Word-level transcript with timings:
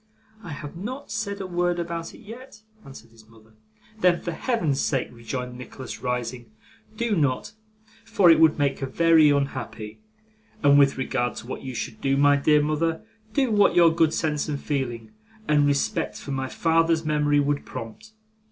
'I 0.43 0.49
have 0.53 0.75
not 0.75 1.11
said 1.11 1.39
a 1.39 1.45
word 1.45 1.77
about 1.77 2.15
it 2.15 2.21
yet,' 2.21 2.63
answered 2.83 3.11
his 3.11 3.27
mother. 3.27 3.53
'Then, 3.99 4.19
for 4.21 4.31
Heaven's 4.31 4.81
sake,' 4.81 5.09
rejoined 5.11 5.55
Nicholas, 5.55 6.01
rising, 6.01 6.49
'do 6.97 7.15
not, 7.15 7.51
for 8.03 8.31
it 8.31 8.39
would 8.39 8.57
make 8.57 8.79
her 8.79 8.87
very 8.87 9.29
unhappy. 9.29 9.99
And 10.63 10.79
with 10.79 10.97
regard 10.97 11.35
to 11.35 11.45
what 11.47 11.61
you 11.61 11.75
should 11.75 12.01
do, 12.01 12.17
my 12.17 12.35
dear 12.35 12.63
mother, 12.63 13.03
do 13.33 13.51
what 13.51 13.75
your 13.75 13.93
good 13.93 14.11
sense 14.11 14.49
and 14.49 14.59
feeling, 14.59 15.11
and 15.47 15.67
respect 15.67 16.17
for 16.17 16.31
my 16.31 16.47
father's 16.49 17.05
memory, 17.05 17.39
would 17.39 17.63
prompt. 17.63 18.13